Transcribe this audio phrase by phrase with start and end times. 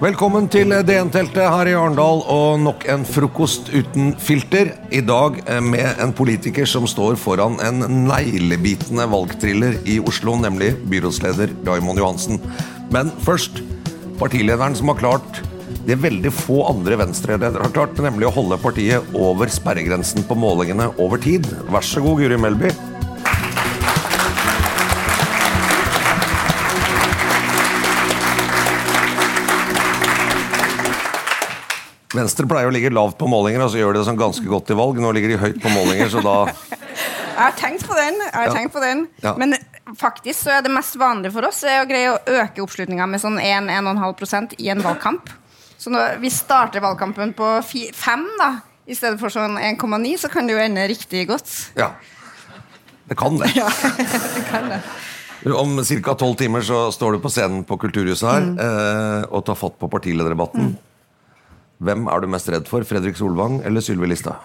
[0.00, 4.70] Velkommen til DN-teltet her i Arendal og nok en frokost uten filter.
[4.96, 10.70] I dag eh, med en politiker som står foran en neglebitende valgthriller i Oslo, nemlig
[10.88, 12.40] byrådsleder Raymond Johansen.
[12.88, 13.60] Men først
[14.16, 15.42] partilederen som har klart
[15.84, 20.88] det veldig få andre venstreledere har klart, nemlig å holde partiet over sperregrensen på målingene
[20.96, 21.44] over tid.
[21.68, 22.72] Vær så god, Guri Melby.
[32.14, 34.72] Venstre pleier å ligge lavt på målinger, og så gjør de det sånn ganske godt
[34.74, 34.98] i valg.
[35.02, 36.36] Nå ligger de høyt på målinger, så da
[37.40, 38.16] Jeg har tenkt på den.
[38.20, 38.52] jeg Ja.
[38.52, 39.34] tenkt på den Ja.
[39.38, 39.54] Men
[39.96, 43.38] faktisk så er det mest vanlige for oss å greie å øke oppslutninga med sånn
[43.40, 45.30] 1-1,5% i en valgkamp.
[45.80, 47.52] Så når vi starter valgkampen på
[47.94, 48.50] 5 da
[48.90, 51.48] i stedet for sånn 1,9, så kan det jo ende riktig godt.
[51.78, 51.92] Ja.
[53.08, 53.48] Det kan det.
[53.56, 54.82] Ja, det kan det.
[55.56, 56.14] Om ca.
[56.20, 59.88] tolv timer så står du på scenen på Kulturhuset her eh, og tar fatt på
[59.88, 60.74] partilederdebatten.
[61.80, 62.84] Hvem er du mest redd for?
[62.84, 64.36] Fredrik Solvang eller Sylvi Listhaug?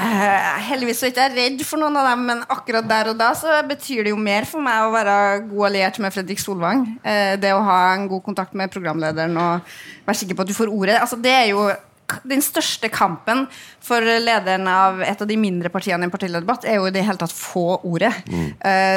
[0.00, 3.30] Eh, Heldigvis er jeg ikke redd for noen av dem, men akkurat der og da
[3.36, 5.16] så betyr det jo mer for meg å være
[5.50, 6.86] god alliert med Fredrik Solvang.
[7.04, 9.68] Eh, Det å ha en god kontakt med programlederen og
[10.06, 10.96] være sikker på at du får ordet.
[11.02, 11.68] Altså, det er jo
[12.26, 13.44] den største kampen
[13.84, 17.04] for lederen av et av de mindre partiene i en partilederdebatt er jo i det
[17.06, 18.10] hele tatt få ordet.
[18.26, 18.48] Mm.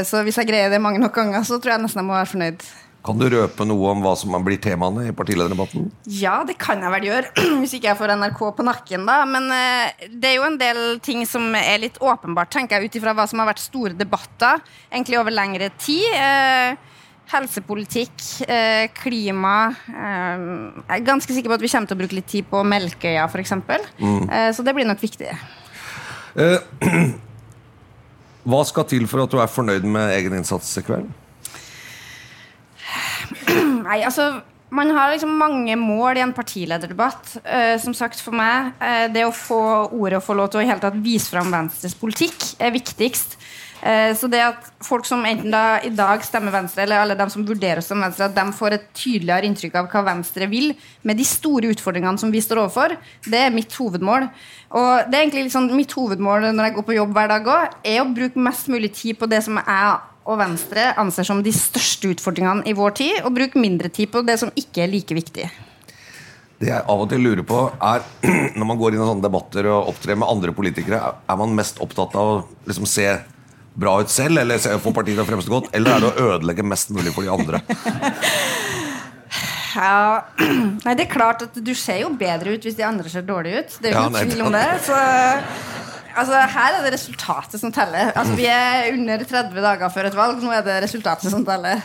[0.10, 2.32] Så hvis jeg greier det mange nok ganger, så tror jeg nesten jeg må være
[2.32, 2.66] fornøyd.
[3.04, 5.90] Kan du røpe noe om hva som blir temaene i partilederdebatten?
[6.08, 9.18] Ja, det kan jeg vel gjøre, hvis ikke jeg får NRK på nakken, da.
[9.28, 12.98] Men eh, det er jo en del ting som er litt åpenbart, tenker jeg, ut
[13.02, 16.08] ifra hva som har vært store debatter egentlig over lengre tid.
[16.16, 16.92] Eh,
[17.34, 22.30] helsepolitikk, eh, klima Jeg er ganske sikker på at vi kommer til å bruke litt
[22.30, 23.54] tid på Melkøya, f.eks.
[23.58, 25.32] Eh, så det blir nok viktig.
[26.40, 26.58] Eh,
[28.50, 31.12] hva skal til for at du er fornøyd med egen innsats i kveld?
[33.88, 34.42] Nei, altså
[34.74, 37.36] man har liksom mange mål i en partilederdebatt.
[37.46, 40.64] Eh, som sagt for meg, eh, Det å få ordet og få lov til å
[40.64, 43.38] i hele tatt vise fram Venstres politikk er viktigst.
[43.84, 47.30] Eh, så det at folk som enten da i dag stemmer Venstre, eller alle dem
[47.30, 50.74] som vurderer å stemme Venstre, at de får et tydeligere inntrykk av hva Venstre vil,
[51.04, 52.96] med de store utfordringene som vi står overfor,
[53.28, 54.30] det er mitt hovedmål.
[54.72, 57.78] Og det er egentlig liksom mitt hovedmål når jeg går på jobb hver dag òg,
[57.84, 61.52] er å bruke mest mulig tid på det som jeg og Venstre anser som de
[61.56, 65.16] største utfordringene i vår tid, og bruk mindre tid på det som ikke er like
[65.18, 65.50] viktig.
[66.64, 68.06] Det jeg av og til lurer på, er
[68.58, 71.82] når man går inn i sånne debatter og opptrer med andre politikere, er- man mest
[71.84, 73.10] opptatt av å liksom se
[73.74, 76.28] bra ut selv, eller se, få partiet til å fremstå godt, eller er det å
[76.36, 77.64] ødelegge mest mulig for de andre?
[79.74, 80.22] Ja,
[80.86, 83.64] nei, det er klart at Du ser jo bedre ut hvis de andre ser dårlige
[83.64, 83.78] ut.
[83.82, 84.66] Det er jo Ja, ikke tvil om det.
[84.86, 85.00] Så,
[86.16, 88.12] altså, her er det resultatet som teller.
[88.18, 90.44] Altså, vi er under 30 dager før et valg.
[90.44, 91.84] Nå er det resultatet som teller.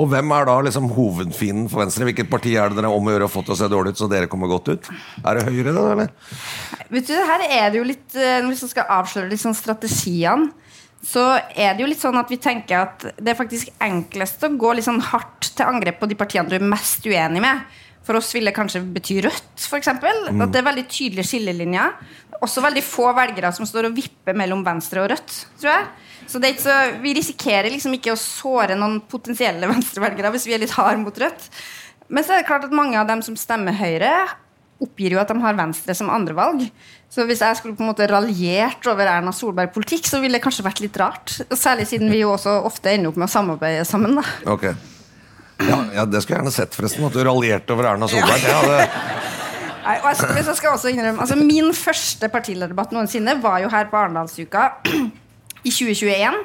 [0.00, 2.06] Og hvem er da liksom hovedfienden for Venstre?
[2.08, 4.00] Hvilket parti er det dere om å gjøre å få til å se dårlig ut,
[4.00, 4.88] så dere kommer godt ut?
[5.20, 6.14] Er det Høyre, da, eller?
[6.92, 10.50] Vet du, her er det jo litt Hvis Når vi skal avsløre litt sånn strategiene,
[11.02, 11.22] så
[11.58, 14.74] er det jo litt sånn at vi tenker at det er faktisk enklest å gå
[14.78, 17.64] litt sånn hardt til angrep på de partiene du er mest uenig med.
[18.06, 19.90] For oss vil det kanskje bety Rødt, f.eks.
[19.94, 20.40] Mm.
[20.42, 21.94] At det er veldig tydelige skillelinjer.
[22.42, 25.86] Også veldig få velgere som står og vipper mellom Venstre og Rødt, tror jeg.
[26.26, 30.48] Så, det er ikke så vi risikerer liksom ikke å såre noen potensielle venstrevelgere hvis
[30.50, 31.50] vi er litt harde mot Rødt.
[32.12, 34.12] Men så er det klart at mange av dem som stemmer Høyre,
[34.82, 36.64] oppgir jo at de har Venstre som andrevalg.
[37.12, 40.64] Så hvis jeg skulle på en måte raljert over Erna Solberg-politikk, så ville det kanskje
[40.66, 41.36] vært litt rart.
[41.52, 44.18] Særlig siden vi jo også ofte ender opp med å samarbeide sammen.
[44.18, 44.24] da.
[44.50, 44.70] Ok.
[45.68, 47.06] Ja, ja, Det skulle jeg gjerne sett, forresten.
[47.06, 48.46] At du raljerte over Erna Solberg.
[48.46, 48.86] Det
[49.82, 53.88] Nei, og jeg, jeg skal også innrømme altså Min første partilederdebatt noensinne var jo her
[53.90, 54.68] på Arendalsuka
[55.68, 56.38] i 2021.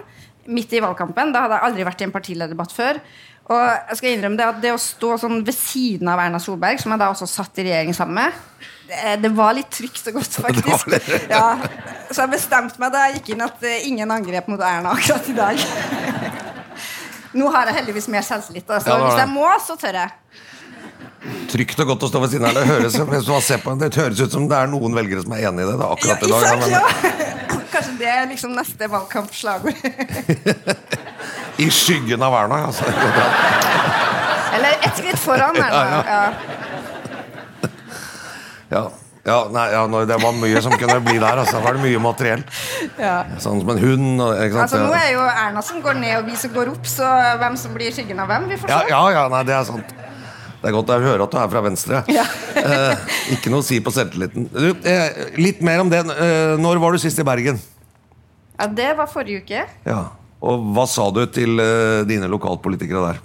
[0.58, 1.34] Midt i valgkampen.
[1.36, 3.02] Da hadde jeg aldri vært i en partilederdebatt før.
[3.48, 6.82] Og jeg skal innrømme Det at det å stå sånn ved siden av Erna Solberg,
[6.82, 10.20] som jeg da også satt i regjering sammen med, det, det var litt trygt og
[10.20, 10.98] godt, faktisk.
[11.34, 11.56] Ja,
[12.10, 15.32] så jeg bestemte meg da jeg gikk inn at eh, ingen angrep mot Erna akkurat
[15.32, 16.47] i dag.
[17.38, 18.90] Nå har jeg heldigvis mer selvtillit, Altså.
[18.94, 20.10] Ja, hvis jeg må, så tør jeg.
[21.52, 22.56] Trygt og godt å stå ved siden av.
[22.58, 23.04] Det høres, det
[24.24, 25.78] ut som det er noen velgere som er enig i det.
[25.82, 26.46] da, akkurat i dag.
[26.46, 26.84] Ja, Ja, men, ja.
[27.74, 29.76] Kanskje det er liksom neste valgkampslagord.
[31.64, 32.88] I skyggen av Erna, altså.
[34.56, 35.58] Eller ett skritt foran.
[35.58, 36.04] Erna.
[36.08, 36.22] Ja,
[38.70, 38.82] Ja,
[39.28, 41.42] Ja, ja, nei, ja, det var mye som kunne bli der.
[41.42, 41.58] Altså.
[41.58, 42.44] Da var det mye materiell.
[42.96, 43.18] ja.
[43.44, 44.22] Sånn som en hund.
[44.24, 47.08] Altså, nå er jo Erna som går ned, og vi som går opp, så
[47.42, 48.84] hvem som blir skyggen av hvem, vi får se.
[48.94, 49.92] ja, ja, nei, det er sant.
[50.58, 52.00] Det er godt å høre at du er fra Venstre.
[52.10, 52.24] Ja.
[52.58, 53.04] eh,
[53.36, 54.48] ikke noe å si på selvtilliten.
[54.50, 56.00] Du, eh, litt mer om det.
[56.16, 57.60] Eh, når var du sist i Bergen?
[58.58, 59.68] Ja, det var forrige uke.
[59.86, 60.00] Ja.
[60.42, 63.22] Og hva sa du til eh, dine lokalpolitikere der?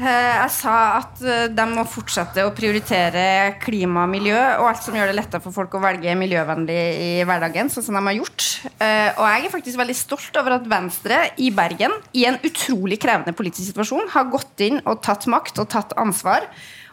[0.00, 0.06] Eh,
[0.40, 4.96] Jeg sa at eh, de må fortsette å prioritere klima og miljø og alt som
[4.96, 8.46] gjør det lettere for folk å velge miljøvennlig i hverdagen, sånn som de har gjort.
[8.80, 12.96] Eh, Og jeg er faktisk veldig stolt over at Venstre i Bergen, i en utrolig
[13.02, 16.48] krevende politisk situasjon, har gått inn og tatt makt og tatt ansvar.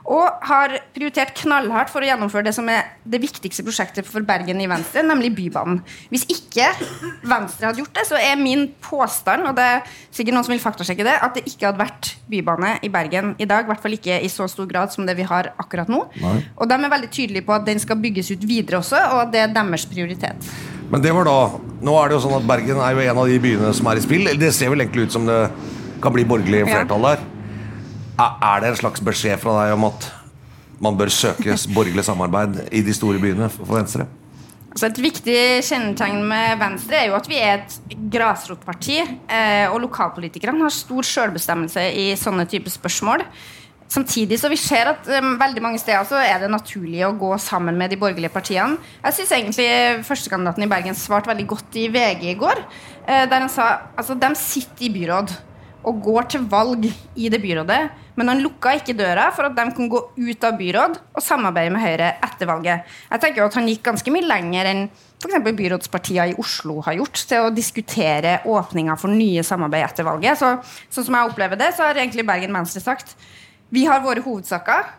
[0.08, 4.62] Og har prioritert knallhardt for å gjennomføre det som er det viktigste prosjektet for Bergen
[4.64, 5.82] i Venstre, nemlig Bybanen.
[6.14, 6.70] Hvis ikke
[7.28, 9.82] Venstre hadde gjort det, så er min påstand, og det er
[10.16, 13.50] sikkert noen som vil faktasjekke det, at det ikke hadde vært bybane i Bergen i
[13.50, 13.68] dag.
[13.68, 16.06] I hvert fall ikke i så stor grad som det vi har akkurat nå.
[16.24, 16.38] Nei.
[16.56, 19.36] Og de er veldig tydelige på at den skal bygges ut videre også, og at
[19.36, 20.52] det er deres prioritet.
[20.88, 21.40] Men det var da
[21.84, 24.00] Nå er det jo sånn at Bergen er jo en av de byene som er
[24.00, 24.32] i spill.
[24.40, 25.42] Det ser vel egentlig ut som det
[26.02, 26.80] kan bli borgerlig Ja.
[26.80, 27.20] flertall der.
[27.22, 27.37] Er
[28.18, 30.08] er det en slags beskjed fra deg om at
[30.84, 34.08] man bør søke borgerlig samarbeid i de store byene for Venstre?
[34.78, 39.00] Så et viktig kjennetegn med Venstre er jo at vi er et grasrotparti.
[39.02, 43.24] Eh, og lokalpolitikerne har stor selvbestemmelse i sånne typer spørsmål.
[43.90, 47.32] Samtidig så vi ser at eh, veldig mange steder så er det naturlig å gå
[47.42, 48.78] sammen med de borgerlige partiene.
[49.02, 52.62] Jeg syns egentlig førstekandidaten i Bergen svarte veldig godt i VG i går.
[53.08, 55.34] Eh, der han sa altså de sitter i byråd
[55.88, 56.84] og går til valg
[57.16, 57.80] i det byrådet,
[58.20, 61.72] men han lukka ikke døra for at de kunne gå ut av byråd og samarbeide
[61.72, 62.84] med Høyre etter valget.
[63.12, 64.82] Jeg tenker jo at Han gikk ganske mye lenger enn
[65.18, 65.38] f.eks.
[65.58, 70.38] byrådspartiene i Oslo har gjort, til å diskutere åpninga for nye samarbeid etter valget.
[70.42, 70.52] Så,
[70.94, 73.16] sånn som jeg opplever det, så har egentlig Bergen Venstre sagt
[73.74, 74.92] vi har våre hovedsaker.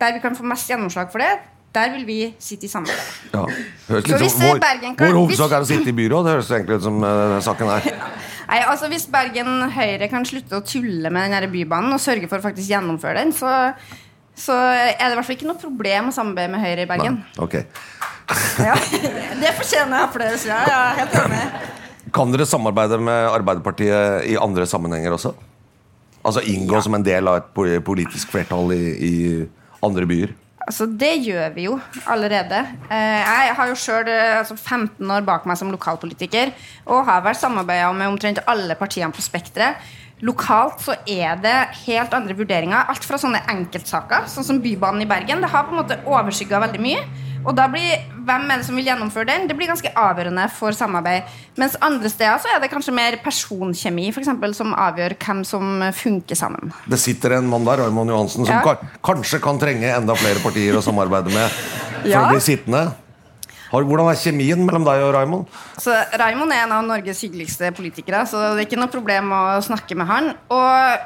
[0.00, 1.32] Der vi kan få mest gjennomslag for det,
[1.76, 3.08] der vil vi sitte i samarbeid.
[3.34, 3.42] Ja.
[3.88, 6.24] Høres litt som, vår, kan- vår hovedsak er å sitte i byråd.
[6.28, 7.90] Det høres egentlig ut som denne saken er.
[8.46, 12.38] Nei, altså Hvis Bergen Høyre kan slutte å tulle med den bybanen og sørge for
[12.38, 13.52] å faktisk gjennomføre den, så,
[14.38, 17.20] så er det i hvert fall ikke noe problem å samarbeide med Høyre i Bergen.
[17.24, 17.60] Nei, Ok.
[18.58, 18.74] Ja,
[19.38, 20.46] det fortjener applaus.
[20.48, 21.42] Ja, ja, helt enig.
[22.14, 25.30] Kan dere samarbeide med Arbeiderpartiet i andre sammenhenger også?
[26.26, 29.14] Altså inngå som en del av et politisk flertall i, i
[29.86, 30.34] andre byer?
[30.66, 31.76] Altså, Det gjør vi jo
[32.10, 32.58] allerede.
[32.90, 36.50] Eh, Jeg har jo sjøl altså 15 år bak meg som lokalpolitiker
[36.86, 39.76] og har vært samarbeida med omtrent alle partiene på Spekteret.
[40.24, 41.54] Lokalt så er det
[41.84, 42.88] helt andre vurderinger.
[42.88, 45.42] Alt fra sånne enkeltsaker, sånn som Bybanen i Bergen.
[45.44, 47.02] Det har på en måte overskygga veldig mye.
[47.46, 49.44] Og da blir hvem er det som vil gjennomføre den?
[49.46, 51.22] Det blir ganske avgjørende for samarbeid.
[51.56, 55.84] Mens andre steder så er det kanskje mer personkjemi for eksempel, som avgjør hvem som
[55.94, 56.72] funker sammen.
[56.90, 58.62] Det sitter en mann der, Raymond Johansen, som Ja.
[58.62, 62.24] ka- kanskje kan trenge enda flere partier å samarbeide med for Ja.
[62.26, 62.94] å bli sittende.
[63.70, 65.46] Hvordan er kjemien mellom deg og Raymond?
[65.78, 69.60] Så Raimond er en av Norges hyggeligste politikere, så det er ikke noe problem å
[69.62, 70.34] snakke med han.
[70.50, 70.98] Og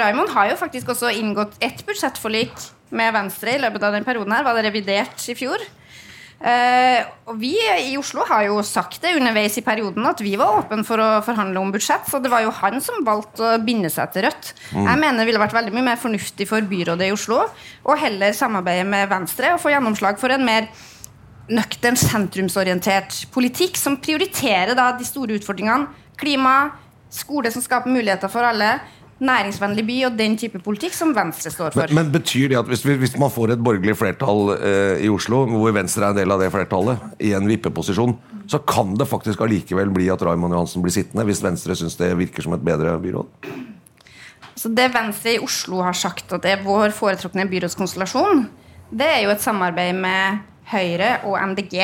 [0.00, 2.50] Raimond har jo faktisk også inngått ett budsjettforlik
[2.96, 4.32] med Venstre i løpet av den perioden.
[4.32, 5.62] her, Var det revidert i fjor?
[6.44, 10.58] Eh, og Vi i Oslo har jo sagt det underveis i perioden at vi var
[10.58, 13.88] åpne for å forhandle om budsjett, så det var jo han som valgte å binde
[13.92, 14.50] seg til Rødt.
[14.74, 17.44] Jeg mener det ville vært veldig mye mer fornuftig for byrådet i Oslo
[17.84, 20.68] å heller samarbeide med Venstre og få gjennomslag for en mer
[21.48, 25.88] nøktern, sentrumsorientert politikk som prioriterer da de store utfordringene.
[26.20, 26.74] Klima,
[27.12, 28.78] skole som skaper muligheter for alle,
[29.22, 31.86] næringsvennlig by og den type politikk som Venstre står for.
[31.92, 35.08] Men, men betyr det at hvis, vi- hvis man får et borgerlig flertall eh, i
[35.12, 38.16] Oslo, hvor Venstre er en del av det flertallet, i en vippeposisjon,
[38.50, 42.10] så kan det faktisk allikevel bli at Raymond Johansen blir sittende, hvis Venstre syns det
[42.18, 43.52] virker som et bedre byråd?
[44.58, 48.44] Så det Venstre i Oslo har sagt at det er vår foretrukne byrådskonstellasjon,
[48.94, 51.80] det er jo et samarbeid med Høyre og MDG.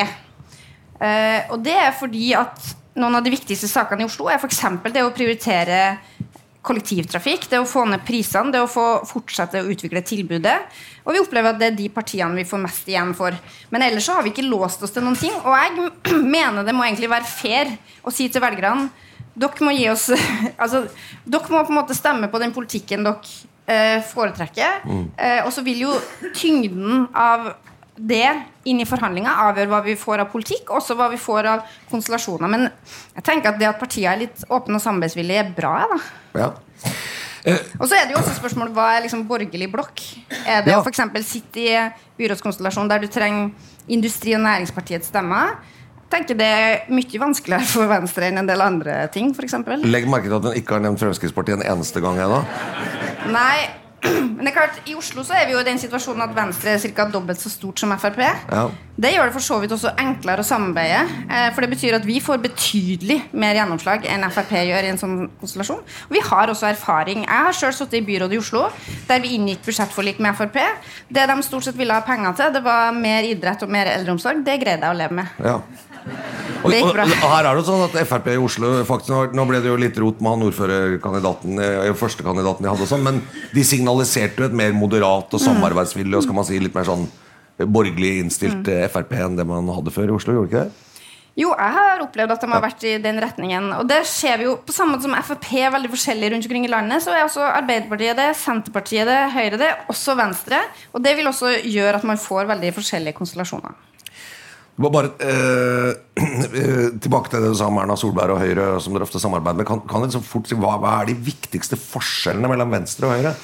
[1.01, 4.61] Eh, og det er fordi at noen av de viktigste sakene i Oslo er f.eks.
[4.93, 5.97] det å prioritere
[6.61, 10.57] kollektivtrafikk, det å få ned prisene, det å få fortsette å utvikle tilbudet.
[11.05, 13.33] Og vi opplever at det er de partiene vi får mest igjen for.
[13.73, 15.33] Men ellers så har vi ikke låst oss til noen ting.
[15.41, 17.73] Og jeg mener det må egentlig være fair
[18.05, 18.91] å si til velgerne
[19.31, 20.09] dere må gi oss
[20.61, 20.85] altså,
[21.23, 23.19] Dere må på en måte stemme på den politikken dere
[23.65, 24.81] eh, foretrekker.
[24.83, 25.05] Mm.
[25.15, 25.95] Eh, og så vil jo
[26.35, 27.53] tyngden av
[28.01, 28.27] det
[28.69, 32.49] inn i forhandlinga avgjør hva vi får av politikk, også hva vi får av konstellasjoner.
[32.49, 32.67] Men
[33.17, 35.73] jeg tenker at det at partiene er litt åpne og samarbeidsvillige, er bra.
[35.91, 35.99] da.
[36.41, 36.49] Ja.
[37.43, 37.57] Eh.
[37.79, 40.01] Og så er det jo også spørsmålet hva er liksom borgerlig blokk?
[40.45, 40.79] Er det ja.
[40.81, 41.01] å f.eks.
[41.25, 41.75] sitte i
[42.19, 45.57] byrådskonstellasjon der du trenger Industri- og Næringspartiets stemmer?
[46.11, 49.31] Tenker Det er mye vanskeligere for Venstre enn en del andre ting.
[49.31, 49.85] Eksempel.
[49.87, 52.41] Legg merke til at hun ikke har nevnt Fremskrittspartiet en eneste gang ennå.
[53.31, 53.69] Nei,
[54.35, 56.73] men det er klart, I Oslo så er vi jo i den situasjonen at Venstre
[56.73, 57.05] er ca.
[57.11, 58.21] dobbelt så stort som Frp.
[58.23, 58.63] Ja.
[59.01, 61.01] Det gjør det for så vidt også enklere å samarbeide.
[61.29, 65.01] Eh, for det betyr at vi får betydelig mer gjennomslag enn Frp gjør i en
[65.01, 65.83] sånn konstellasjon.
[66.09, 67.27] Og vi har også erfaring.
[67.27, 68.65] Jeg har sjøl sittet i byrådet i Oslo,
[69.09, 70.59] der vi inngikk budsjettforlik med Frp.
[71.09, 74.41] Det de stort sett ville ha penger til, det var mer idrett og mer eldreomsorg.
[74.45, 75.41] Det greide jeg å leve med.
[75.45, 75.59] Ja.
[76.61, 79.71] Og, og, og, her er det sånn at Frp i Oslo faktisk, Nå ble det
[79.71, 83.19] jo litt rot med han ordførerkandidaten eh, Førstekandidaten de hadde sånn, Men
[83.55, 87.09] de signaliserte jo et mer moderat og samarbeidsvillig og skal man si litt mer sånn
[87.61, 88.87] borgerlig innstilt mm.
[88.93, 90.37] Frp enn det man hadde før i Oslo.
[90.37, 90.87] gjorde ikke det?
[91.39, 93.69] Jo, jeg har opplevd at de har vært i den retningen.
[93.77, 96.65] Og det ser vi jo på samme måte som Frp er veldig forskjellig rundt omkring
[96.67, 100.59] i landet, så er også Arbeiderpartiet det, Senterpartiet det, Høyre det, også Venstre.
[100.91, 103.79] Og det vil også gjøre at man får veldig forskjellige konstellasjoner.
[104.81, 109.21] Bare eh, Tilbake til det du sa om Erna Solberg og Høyre, som dere ofte
[109.21, 109.67] samarbeider med.
[109.69, 113.35] Kan, kan liksom fort si, hva, hva, er de viktigste forskjellene mellom Venstre og Høyre?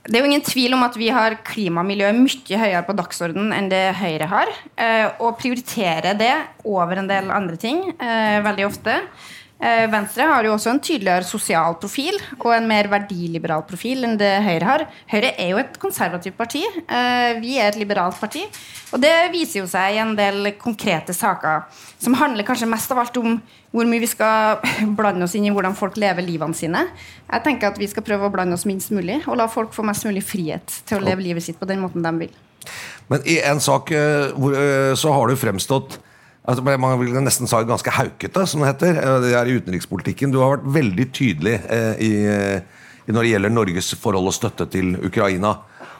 [0.00, 3.68] Det er jo ingen tvil om at vi har klimamiljøet mye høyere på dagsordenen enn
[3.70, 4.54] det Høyre har.
[4.80, 6.32] Eh, og prioriterer det
[6.64, 8.96] over en del andre ting eh, veldig ofte.
[9.60, 14.16] Eh, Venstre har jo også en tydeligere sosial profil og en mer verdiliberal profil enn
[14.20, 14.84] det Høyre har.
[15.10, 16.62] Høyre er jo et konservativt parti.
[16.64, 18.46] Eh, vi er et liberalt parti.
[18.94, 21.68] Og det viser jo seg i en del konkrete saker
[22.00, 23.36] som handler kanskje mest av alt om
[23.70, 24.64] hvor mye vi skal
[24.98, 26.86] blande oss inn i hvordan folk lever livene sine.
[27.28, 29.84] Jeg tenker at vi skal prøve å blande oss minst mulig og la folk få
[29.84, 32.32] mest mulig frihet til å leve livet sitt på den måten de vil.
[33.12, 34.32] Men i en sak eh,
[34.96, 36.00] så har du fremstått
[36.50, 39.00] altså, Man vil nesten sa ganske haukete, som det heter.
[39.00, 40.34] Eh, det er i utenrikspolitikken.
[40.34, 44.68] Du har vært veldig tydelig eh, i, i, når det gjelder Norges forhold og støtte
[44.74, 45.56] til Ukraina.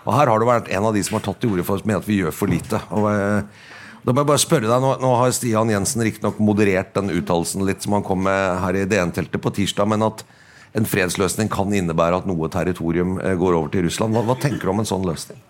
[0.07, 2.09] Og her har du vært en av de som har tatt til orde for at
[2.09, 2.81] vi gjør for lite.
[2.97, 3.69] Og, eh,
[4.01, 7.67] da må jeg bare spørre deg, Nå, nå har Stian Jensen riktignok moderert den uttalelsen
[7.69, 10.25] litt som han kom med her i DN-teltet på tirsdag, men at
[10.79, 14.17] en fredsløsning kan innebære at noe territorium eh, går over til Russland.
[14.17, 15.41] Hva, hva tenker du om en sånn løsning?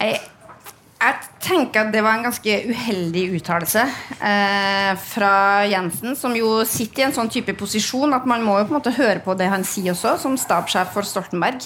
[0.00, 0.20] Jeg
[1.00, 3.82] jeg tenker at det var en ganske uheldig uttalelse
[4.20, 5.32] eh, fra
[5.70, 8.78] Jensen, som jo sitter i en sånn type posisjon at man må jo på en
[8.78, 11.64] måte høre på det han sier også, som stabssjef for Stoltenberg.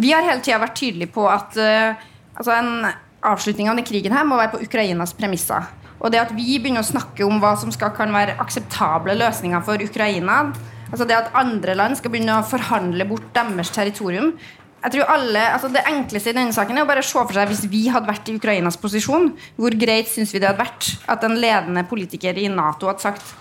[0.00, 2.08] Vi har hele tida vært tydelige på at eh,
[2.38, 2.72] altså en
[3.20, 5.68] avslutning av denne krigen her må være på Ukrainas premisser.
[6.00, 9.60] Og det at vi begynner å snakke om hva som skal, kan være akseptable løsninger
[9.66, 10.40] for Ukraina,
[10.88, 14.32] altså det at andre land skal begynne å forhandle bort deres territorium,
[14.80, 17.50] jeg tror alle, altså Det enkleste i denne saken er å bare se for seg
[17.50, 21.26] hvis vi hadde vært i Ukrainas posisjon, hvor greit syns vi det hadde vært at
[21.26, 23.34] en ledende politiker i Nato hadde sagt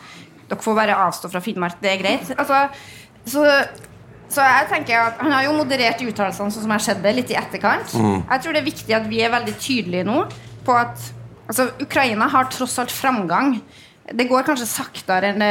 [0.49, 2.31] dere får bare avstå fra Finnmark, det er greit.
[2.33, 2.63] Altså,
[3.29, 3.43] så,
[4.31, 7.37] så, jeg tenker at Han har jo moderert uttalelsene sånn som jeg skjedde, litt i
[7.37, 7.93] etterkant.
[7.93, 8.23] Mm.
[8.23, 10.23] Jeg tror det er viktig at vi er veldig tydelige nå
[10.65, 10.97] på at
[11.47, 13.59] altså, Ukraina har tross alt framgang.
[14.13, 15.49] Det går kanskje saktere enn det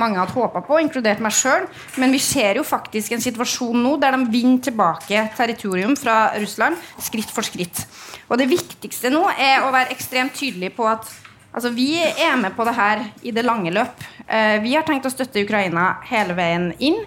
[0.00, 1.68] mange hadde håpa på, inkludert meg sjøl.
[2.02, 6.78] Men vi ser jo faktisk en situasjon nå der de vinner tilbake territorium fra Russland
[7.02, 7.84] skritt for skritt.
[8.28, 11.06] Og det viktigste nå er å være ekstremt tydelig på at
[11.52, 14.02] altså, vi er med på det her i det lange løp.
[14.26, 16.98] Eh, vi har tenkt å støtte Ukraina hele veien inn.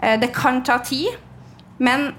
[0.00, 1.14] Eh, det kan ta tid,
[1.78, 2.10] men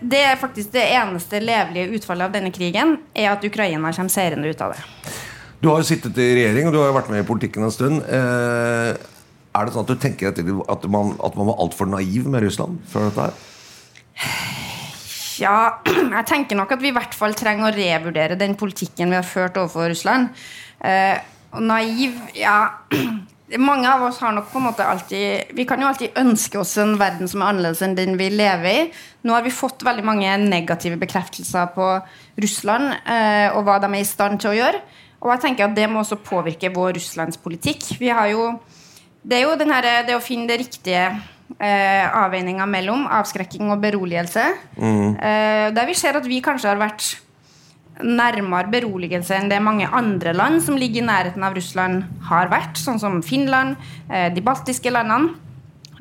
[0.00, 4.48] det er faktisk det eneste levelige utfallet av denne krigen, er at Ukraina kommer seirende
[4.48, 4.86] ut av det.
[5.62, 7.70] Du har jo sittet i regjering, og du har jo vært med i politikken en
[7.70, 8.00] stund.
[8.02, 8.96] Eh,
[9.52, 12.80] er det sånn at du tenker at man, at man var altfor naiv med Russland
[12.90, 13.36] før dette her?
[15.38, 15.58] Ja,
[16.18, 19.28] jeg tenker nok at vi i hvert fall trenger å revurdere den politikken vi har
[19.28, 20.32] ført overfor Russland.
[20.82, 21.20] Eh,
[21.54, 22.56] og naiv Ja,
[23.70, 26.72] mange av oss har nok på en måte alltid Vi kan jo alltid ønske oss
[26.80, 28.82] en verden som er annerledes enn den vi lever i.
[29.22, 31.92] Nå har vi fått veldig mange negative bekreftelser på
[32.42, 34.82] Russland eh, og hva de er i stand til å gjøre.
[35.22, 37.92] Og jeg tenker at det må også påvirke vår russlandspolitikk.
[38.00, 38.48] Vi har jo,
[39.22, 41.04] det er jo her, det å finne det riktige
[41.58, 44.48] eh, avveininga mellom avskrekking og beroligelse.
[44.76, 45.12] Mm.
[45.14, 47.12] Eh, der vi ser at vi kanskje har vært
[48.02, 52.80] nærmere beroligelse enn det mange andre land som ligger i nærheten av Russland, har vært.
[52.80, 53.76] Sånn som Finland,
[54.10, 55.36] eh, de baltiske landene.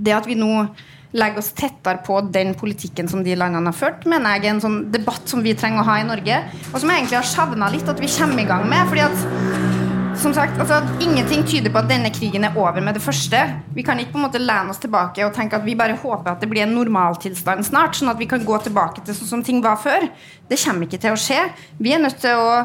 [0.02, 0.66] det at vi nå
[1.12, 4.64] legger oss tettere på den politikken som de landene har ført, mener jeg er en
[4.64, 6.42] sånn debatt som vi trenger å ha i Norge,
[6.72, 8.88] og som jeg egentlig har savna litt at vi kommer i gang med.
[8.88, 9.80] fordi at
[10.22, 13.40] som sagt, altså, Ingenting tyder på at denne krigen er over med det første.
[13.74, 16.34] Vi kan ikke på en måte lene oss tilbake og tenke at vi bare håper
[16.34, 19.44] at det blir en normaltilstand snart, sånn at vi kan gå tilbake til sånn som
[19.44, 20.06] ting var før.
[20.50, 21.40] Det kommer ikke til å skje.
[21.80, 22.62] Vi er nødt til å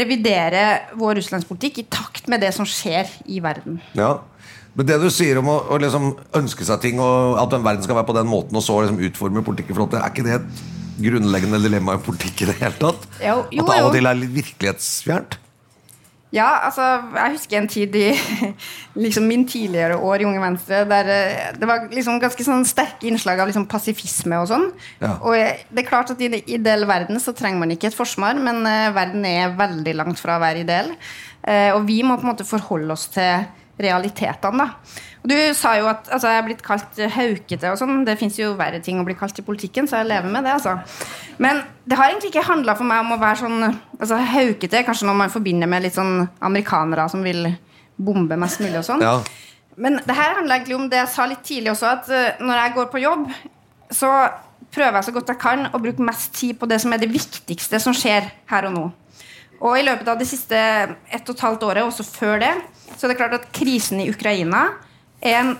[0.00, 0.62] revidere
[0.98, 3.80] vår russlandspolitikk i takt med det som skjer i verden.
[3.98, 4.18] Ja,
[4.76, 7.86] men det du sier om å, å liksom ønske seg ting, og at den verden
[7.86, 10.36] skal være på den måten, og så liksom utforme politikken for det, er ikke det
[10.36, 10.64] et
[11.06, 13.08] grunnleggende dilemma i politikk i det hele tatt?
[13.22, 15.38] Jo, jo, at det av og til er litt virkelighetsfjernt?
[16.34, 16.82] Ja, altså,
[17.14, 18.08] jeg husker en tid i
[19.04, 23.06] liksom min tidligere år i Unge Venstre der eh, det var liksom ganske sånn sterke
[23.06, 24.66] innslag av liksom pasifisme og sånn.
[25.00, 25.14] Ja.
[25.22, 28.38] Og det er klart at i den ideelle verden så trenger man ikke et forsvar,
[28.42, 30.90] men eh, verden er veldig langt fra å være ideell.
[31.46, 33.46] Eh, og vi må på en måte forholde oss til
[33.80, 34.70] realitetene,
[35.26, 38.04] du sa jo at altså, jeg er blitt kalt haukete og sånn.
[38.06, 40.54] Det fins jo verre ting å bli kalt i politikken, så jeg lever med det,
[40.54, 40.76] altså.
[41.42, 44.84] Men det har egentlig ikke handla for meg om å være sånn altså, haukete.
[44.86, 47.48] Kanskje noe man forbinder med litt sånn amerikanere som vil
[47.96, 49.02] bombe mest mulig og sånn.
[49.02, 49.18] Ja.
[49.76, 52.62] Men det her handler egentlig om det jeg sa litt tidlig også, at eh, når
[52.62, 53.26] jeg går på jobb,
[53.92, 54.12] så
[54.76, 57.10] prøver jeg så godt jeg kan å bruke mest tid på det som er det
[57.12, 58.86] viktigste som skjer her og nå.
[59.60, 62.52] Og i løpet av det siste ett og et halvt året, også før det,
[62.96, 64.68] så er det klart at krisen i Ukraina
[65.24, 65.56] er en,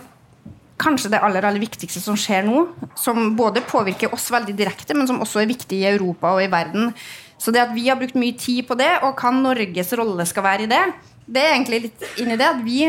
[0.77, 2.67] kanskje det aller, aller viktigste som skjer nå.
[2.99, 6.51] Som både påvirker oss veldig direkte, men som også er viktig i Europa og i
[6.51, 6.91] verden.
[7.41, 10.45] Så det at vi har brukt mye tid på det, og hva Norges rolle skal
[10.45, 10.83] være i det,
[11.27, 12.85] det er egentlig litt inn i det at vi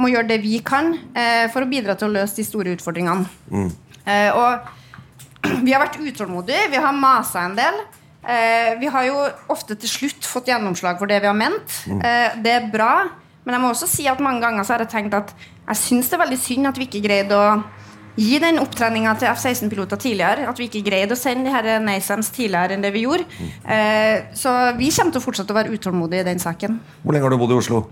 [0.00, 3.26] må gjøre det vi kan eh, for å bidra til å løse de store utfordringene.
[4.04, 7.78] Eh, og vi har vært utålmodige, vi har masa en del.
[8.24, 9.16] Eh, vi har jo
[9.52, 11.80] ofte til slutt fått gjennomslag for det vi har ment.
[11.90, 13.06] Eh, det er bra.
[13.44, 16.08] Men jeg må også si at mange ganger så har jeg tenkt at jeg syns
[16.08, 17.48] det er veldig synd at vi ikke greide å
[18.14, 20.46] gi den opptreninga til F-16-piloter tidligere.
[20.48, 23.26] At vi ikke greide å sende de her NASAMS tidligere enn det vi gjorde.
[23.68, 26.80] Eh, så vi kommer til å fortsette å være utålmodige i den saken.
[27.02, 27.82] Hvor lenge har du bodd i Oslo?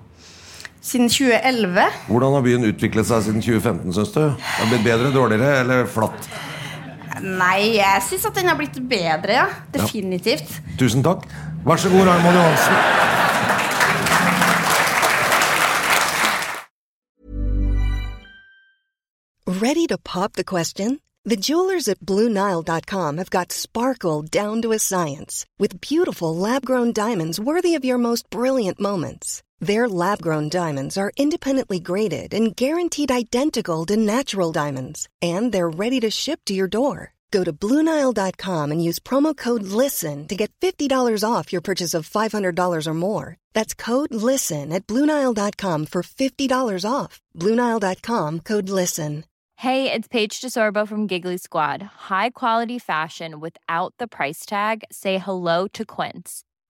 [0.82, 1.84] Siden 2011.
[2.08, 4.22] Hvordan har byen utviklet seg siden 2015, syns du?
[4.24, 6.26] Det Har blitt bedre, dårligere eller flatt?
[7.20, 9.46] Nei, jeg syns at den har blitt bedre, ja.
[9.74, 10.60] Definitivt.
[10.80, 11.26] Tusen takk.
[11.66, 13.10] Vær så god, Raymond Johansen.
[19.46, 21.00] Ready to pop the question?
[21.24, 26.92] The jewelers at BlueNile.com have got sparkle down to a science with beautiful lab grown
[26.92, 29.42] diamonds worthy of your most brilliant moments.
[29.62, 35.70] Their lab grown diamonds are independently graded and guaranteed identical to natural diamonds, and they're
[35.70, 37.14] ready to ship to your door.
[37.30, 42.10] Go to BlueNile.com and use promo code LISTEN to get $50 off your purchase of
[42.10, 43.36] $500 or more.
[43.52, 47.20] That's code LISTEN at BlueNile.com for $50 off.
[47.38, 49.24] BlueNile.com code LISTEN.
[49.56, 51.82] Hey, it's Paige DeSorbo from Giggly Squad.
[52.10, 54.82] High quality fashion without the price tag.
[54.90, 56.42] Say hello to Quince.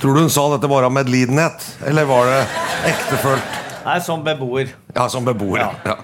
[0.00, 2.40] Tror du hun sa dette bare av medlidenhet, eller var det
[2.92, 3.54] ektefølt?
[3.86, 4.72] Nei, som beboer.
[4.96, 5.62] Ja, som beboer.
[5.62, 5.70] Ja.
[5.86, 5.96] Ja.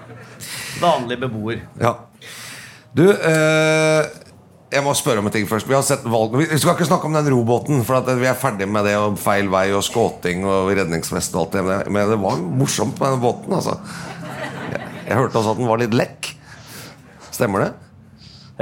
[0.81, 1.61] Vanlig beboer.
[1.81, 1.93] ja.
[2.93, 4.05] Du, eh,
[4.73, 5.65] jeg må spørre om en ting først.
[5.69, 8.37] Vi har sett valg Vi skal ikke snakke om den robåten, for at vi er
[8.37, 11.63] ferdig med det og feil vei og skåting og redningsvest og alt det.
[11.89, 13.79] Men det var morsomt med den båten, altså.
[14.73, 16.29] Jeg, jeg hørte også at den var litt lekk.
[17.33, 17.71] Stemmer det?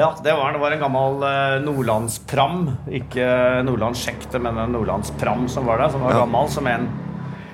[0.01, 2.61] Ja, det var, det var en gammel eh, nordlandspram.
[2.89, 3.25] Ikke
[3.67, 5.91] nordlandssjekte, men en nordlandspram som var der.
[5.93, 6.23] Som var Ja.
[6.25, 6.49] gammel.
[6.49, 6.87] Som en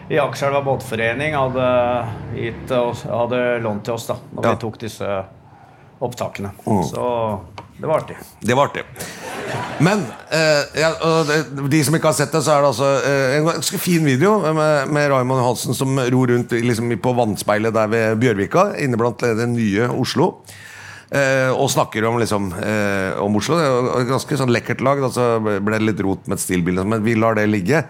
[0.10, 1.66] i Akerselva båtforening hadde,
[2.38, 4.54] gitt hadde lånt til oss da Når Ja.
[4.54, 5.10] vi tok disse
[6.00, 6.52] opptakene.
[6.66, 6.84] Mm.
[6.88, 7.40] Så
[7.82, 8.16] det var artig.
[8.40, 8.84] Det var artig.
[9.80, 11.28] Men eh, ja, og
[11.70, 14.40] de som ikke har sett det, så er det altså eh, en ganske fin video
[14.54, 19.20] med, med Raymond Hansen som ror rundt liksom, på vannspeilet der ved Bjørvika, inne blant
[19.20, 20.32] det nye Oslo.
[21.08, 23.56] Eh, og snakker om, liksom, eh, om Oslo.
[23.56, 25.00] Det er et ganske sånn lekkert lag.
[25.00, 27.86] Da, så ble det litt rot med et stilbilde, men vi lar det ligge.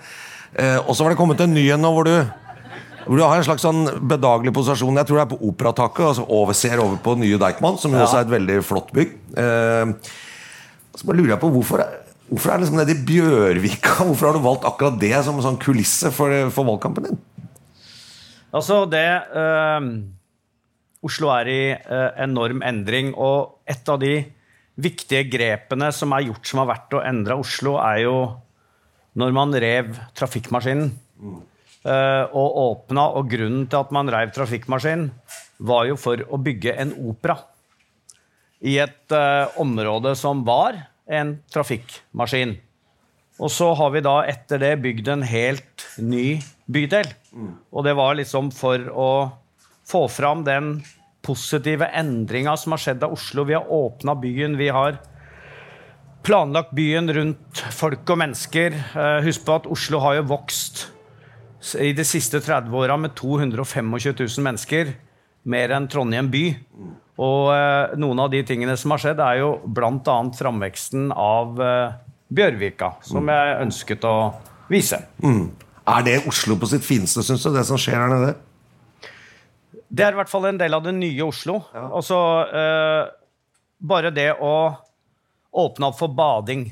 [0.54, 2.18] Eh, og så var det kommet en ny en nå hvor du
[3.08, 4.98] hvor du har en slags sånn bedagelig posisjon.
[5.00, 6.04] Jeg tror det er på Operataket.
[6.10, 8.04] Altså over, ser over på nye Deichman, som jo Ja.
[8.04, 9.14] også er et veldig flott bygg.
[9.40, 9.94] Eh,
[10.98, 11.86] så bare lurer jeg på hvorfor
[12.28, 15.56] hvorfor er det liksom nede i Bjørvika Hvorfor har du valgt akkurat det som sånn
[15.58, 17.18] kulisse for, for valgkampen din?
[18.54, 19.88] Altså, det eh,
[21.08, 24.20] Oslo er i eh, enorm endring, og et av de
[24.78, 28.18] viktige grepene som er gjort som har vært å endre Oslo, er jo
[29.18, 30.92] når man rev trafikkmaskinen.
[31.88, 35.10] eh, og åpna, og grunnen til at man rev trafikkmaskinen,
[35.58, 37.40] var jo for å bygge en opera.
[38.62, 42.58] I et eh, område som var en trafikkmaskin.
[43.38, 47.10] Og så har vi da etter det bygd en helt ny bydel.
[47.72, 49.10] Og det var liksom for å
[49.88, 50.80] få fram den
[51.28, 53.44] positive endringa som har skjedd av Oslo.
[53.48, 54.98] Vi har åpna byen, vi har
[56.28, 58.76] planlagt byen rundt folk og mennesker.
[58.76, 60.88] Eh, Husk på at Oslo har jo vokst
[61.80, 64.96] i de siste 30 åra med 225 000 mennesker.
[65.48, 66.44] Mer enn Trondheim by.
[67.24, 70.18] Og eh, noen av de tingene som har skjedd, er jo bl.a.
[70.38, 71.96] framveksten av eh,
[72.28, 74.18] Bjørvika, som jeg ønsket å
[74.68, 75.00] vise.
[75.88, 78.36] Er det Oslo på sitt fineste, syns du, det som skjer her nede?
[79.88, 81.62] Det er i hvert fall en del av det nye Oslo.
[81.74, 83.04] Altså, eh,
[83.80, 84.56] bare det å
[85.58, 86.66] åpne opp for bading.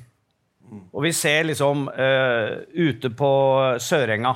[0.91, 3.31] Og vi ser liksom eh, ute på
[3.79, 4.33] Sørenga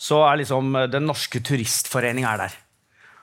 [0.00, 2.58] så er liksom eh, Den norske turistforening er der.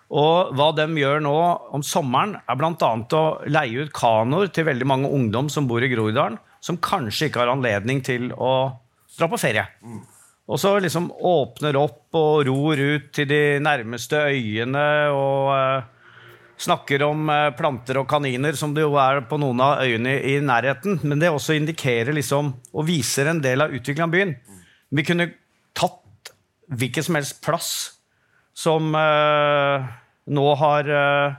[0.07, 1.35] Og hva de gjør nå
[1.75, 2.91] om sommeren, er bl.a.
[3.17, 7.41] å leie ut kanoer til veldig mange ungdom som bor i Groruddalen, som kanskje ikke
[7.43, 8.53] har anledning til å
[9.17, 9.65] dra på ferie.
[10.47, 15.87] Og så liksom åpner opp og ror ut til de nærmeste øyene og eh,
[16.57, 20.37] snakker om eh, planter og kaniner, som det jo er på noen av øyene i
[20.39, 21.01] nærheten.
[21.03, 24.33] Men det også indikerer liksom, og viser en del av utviklingen av byen.
[24.95, 25.31] Vi kunne
[25.77, 26.31] tatt
[26.67, 27.71] hvilken som helst plass
[28.57, 29.89] som eh,
[30.33, 31.37] nå har eh,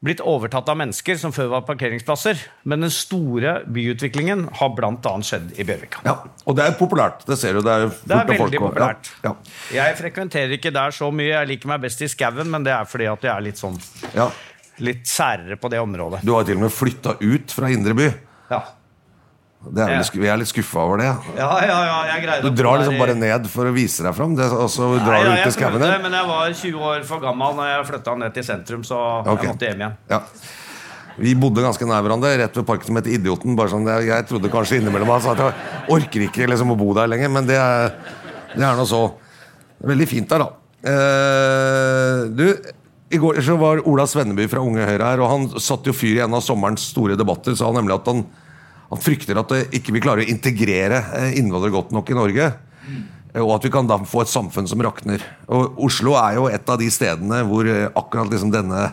[0.00, 2.40] blitt overtatt av mennesker som før var parkeringsplasser.
[2.68, 5.12] Men den store byutviklingen har bl.a.
[5.26, 6.00] skjedd i Bjørvika.
[6.08, 6.16] Ja,
[6.48, 7.26] Og det er populært.
[7.28, 7.62] Det ser du.
[7.66, 9.12] Det er, Det er veldig folk populært.
[9.26, 9.34] Ja,
[9.76, 11.34] Jeg frekventerer ikke der så mye.
[11.34, 13.76] Jeg liker meg best i skauen, men det er fordi at jeg er litt sånn
[14.16, 14.30] ja.
[14.80, 16.24] litt særere på det området.
[16.24, 18.08] Du har til og med flytta ut fra Indre by.
[18.50, 18.64] Ja,
[19.60, 20.02] er Ja.
[20.12, 21.10] vi er litt skuffa over det.
[21.36, 24.46] ja, ja, ja jeg Du drar liksom bare ned for å vise deg fram, det,
[24.50, 26.02] og så Nei, drar ja, du ut til skauen.
[26.02, 29.44] Men jeg var 20 år for gammel når jeg flytta ned til sentrum, så okay.
[29.44, 29.96] jeg måtte hjem igjen.
[30.08, 30.22] Ja.
[31.20, 33.56] Vi bodde ganske nær hverandre, rett ved parken som heter Idioten.
[33.58, 36.94] Bare sånn, jeg, jeg trodde kanskje innimellom altså, at jeg orker ikke liksom, å bo
[36.96, 37.92] der lenger, men det er,
[38.54, 39.02] det er nå så.
[39.90, 40.48] Veldig fint der, da.
[40.80, 42.46] Eh, du,
[43.12, 46.20] i går så var Ola Svenneby fra Unge Høyre her, og han satte jo fyr
[46.20, 47.56] i en av sommerens store debatter.
[47.58, 48.24] Sa nemlig at han,
[48.90, 52.48] han frykter at det ikke vi klarer å integrere eh, innvandrere godt nok i Norge.
[53.34, 55.22] eh, Og at vi kan da få et samfunn som rakner.
[55.48, 58.88] Og Oslo er jo et av de stedene hvor eh, akkurat liksom denne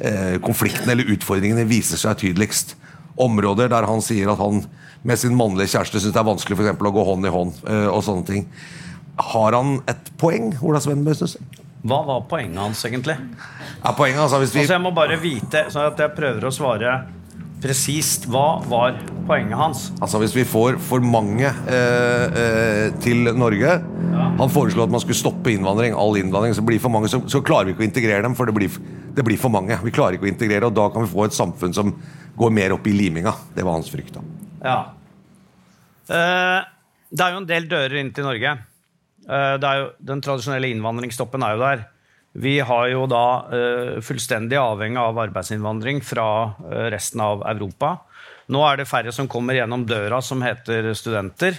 [0.00, 2.76] eh, konflikten eller utfordringene viser seg tydeligst.
[3.20, 4.64] Områder der han sier at han
[5.04, 7.60] med sin mannlige kjæreste syns det er vanskelig for eksempel, å gå hånd i hånd.
[7.68, 8.46] eh, og sånne ting.
[9.20, 11.36] Har han et poeng, Ola du?
[11.84, 13.18] Hva var poenget hans, egentlig?
[13.84, 16.94] Ja, poenget, altså, vi Altså, jeg må bare vite, sånn at jeg prøver å svare
[17.60, 18.24] presist.
[18.32, 18.96] Hva var
[19.28, 19.86] poenget hans?
[20.02, 23.78] Altså Hvis vi får for mange eh, eh, til Norge
[24.38, 25.94] Han foreslo at man skulle stoppe innvandring.
[25.98, 28.50] All innvandring, så blir for mange, så, så klarer vi ikke å integrere dem, for
[28.50, 28.76] det blir,
[29.14, 29.78] det blir for mange.
[29.84, 31.94] Vi klarer ikke å integrere, og da kan vi få et samfunn som
[32.38, 33.34] går mer opp i liminga.
[33.54, 34.18] Det var hans frykt.
[34.18, 34.24] da.
[34.64, 34.78] Ja.
[36.10, 36.60] Eh,
[37.14, 38.56] det er jo en del dører inn til Norge.
[39.24, 41.84] Eh, er jo, den tradisjonelle innvandringsstoppen er jo der.
[42.34, 47.92] Vi har jo da uh, fullstendig avhengig av arbeidsinnvandring fra uh, resten av Europa.
[48.52, 51.56] Nå er det færre som kommer gjennom døra som heter studenter,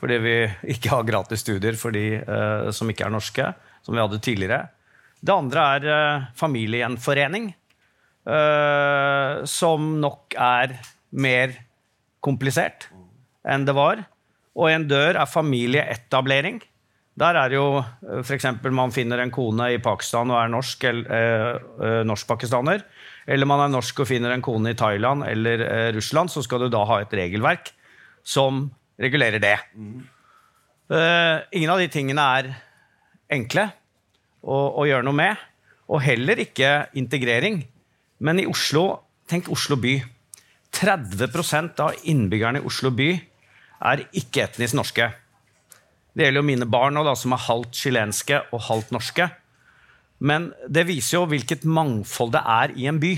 [0.00, 0.34] fordi vi
[0.74, 3.46] ikke har gratis studier for de eh, som ikke er norske,
[3.84, 4.66] som vi hadde tidligere.
[5.20, 7.48] Det andre er eh, familiegjenforening,
[8.28, 10.76] eh, som nok er
[11.16, 11.56] mer
[12.24, 12.90] komplisert
[13.46, 14.04] enn det var.
[14.56, 16.60] Og en dør er familieetablering.
[17.16, 17.66] Der er jo
[18.24, 18.48] f.eks.
[18.68, 22.84] man finner en kone i Pakistan og er norsk, eller, eh, eh, norsk-pakistaner.
[23.26, 26.62] Eller man er norsk og finner en kone i Thailand eller eh, Russland, så skal
[26.62, 27.72] du da ha et regelverk
[28.26, 28.68] som
[29.02, 29.56] regulerer det.
[30.86, 32.52] Eh, ingen av de tingene er
[33.34, 33.66] enkle
[34.46, 35.46] å, å gjøre noe med.
[35.90, 37.60] Og heller ikke integrering.
[38.22, 38.88] Men i Oslo,
[39.30, 39.98] tenk Oslo by.
[40.76, 43.10] 30% av innbyggerne i Oslo by
[43.86, 45.08] er ikke etnisk norske.
[46.16, 49.28] Det gjelder jo mine barn nå, da, som er halvt chilenske og halvt norske.
[50.18, 53.12] Men det viser jo hvilket mangfold det er i en by.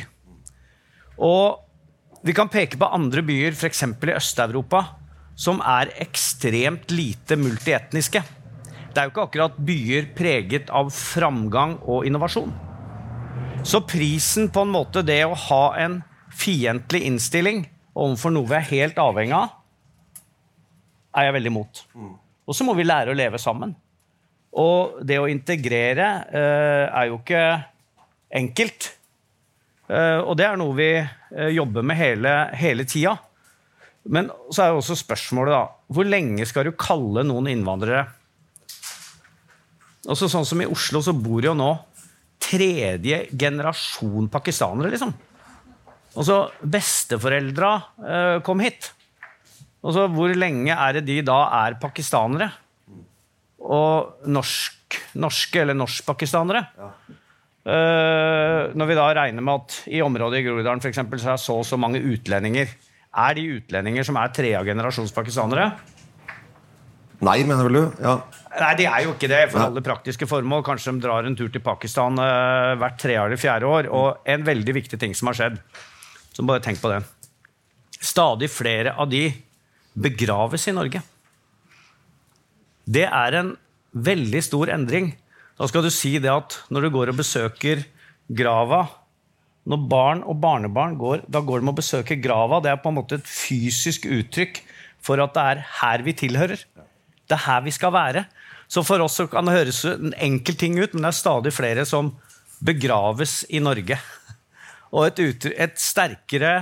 [1.23, 3.85] Og vi kan peke på andre byer, f.eks.
[3.87, 4.83] i Øst-Europa,
[5.39, 8.23] som er ekstremt lite multietniske.
[8.91, 12.51] Det er jo ikke akkurat byer preget av framgang og innovasjon.
[13.63, 16.01] Så prisen på en måte det å ha en
[16.35, 17.67] fiendtlig innstilling
[17.99, 19.55] overfor noe vi er helt avhengig av,
[21.19, 21.83] er jeg veldig imot.
[22.49, 23.75] Og så må vi lære å leve sammen.
[24.59, 27.43] Og det å integrere eh, er jo ikke
[28.41, 28.91] enkelt.
[29.89, 33.15] Eh, og det er noe vi eh, jobber med hele, hele tida.
[34.09, 38.07] Men så er jo også spørsmålet, da Hvor lenge skal du kalle noen innvandrere?
[40.09, 41.73] Også sånn som I Oslo så bor jo nå
[42.41, 45.11] tredje generasjon pakistanere, liksom.
[46.17, 47.73] Og så besteforeldra
[48.47, 48.89] kom hit.
[49.85, 52.49] Og så hvor lenge er det de da er pakistanere?
[53.59, 56.63] Og norsk, norske eller norskpakistanere?
[56.79, 56.93] Ja.
[57.69, 61.41] Uh, når vi da regner med at i området i Groruddalen for eksempel, så er
[61.43, 62.71] så og så mange utlendinger
[63.13, 65.67] Er de utlendinger som er tredje generasjons pakistanere?
[67.19, 67.83] Nei, mener vel du?
[68.01, 68.15] Ja.
[68.55, 70.63] Nei, de er jo ikke det for alle praktiske formål.
[70.67, 73.91] Kanskje de drar en tur til Pakistan uh, hvert tredje eller fjerde år.
[73.91, 75.59] Og en veldig viktig ting som har skjedd,
[76.33, 77.03] så bare tenk på det.
[77.99, 79.27] Stadig flere av de
[79.99, 81.03] begraves i Norge.
[82.89, 83.51] Det er en
[83.93, 85.13] veldig stor endring.
[85.61, 87.85] Da skal du si det at når du går og besøker
[88.29, 88.87] grava
[89.69, 92.63] Når barn og barnebarn går, da går de og besøker grava.
[92.65, 94.63] Det er på en måte et fysisk uttrykk
[95.05, 96.63] for at det er her vi tilhører.
[97.29, 98.23] Det er her vi skal være.
[98.65, 101.85] Så for oss kan det høres en enkel ting ut, men det er stadig flere
[101.85, 102.15] som
[102.65, 103.99] begraves i Norge.
[104.89, 106.55] Og et, uttrykk, et sterkere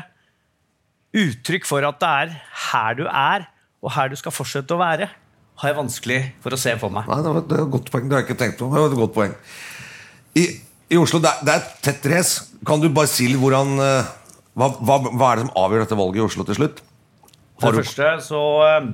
[1.14, 2.34] uttrykk for at det er
[2.72, 3.46] her du er,
[3.86, 5.12] og her du skal fortsette å være
[5.56, 7.08] har jeg vanskelig for å se for meg.
[7.08, 8.08] Nei, Det var et godt poeng.
[8.08, 8.68] Det har jeg ikke tenkt på.
[8.72, 9.34] Det var et godt poeng.
[10.36, 10.44] I,
[10.92, 12.44] i Oslo, det er, det er, et tett race.
[12.68, 14.12] Kan du bare si litt hvordan eh,
[14.56, 16.82] hva, hva, hva, er det som avgjør dette valget i Oslo til slutt?
[17.56, 18.90] For det første så eh,